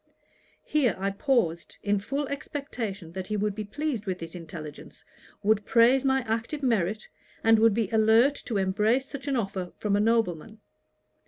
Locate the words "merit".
6.63-7.07